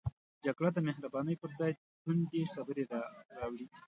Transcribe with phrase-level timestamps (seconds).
[0.45, 2.83] جګړه د مهربانۍ پر ځای توندې خبرې
[3.37, 3.65] راوړي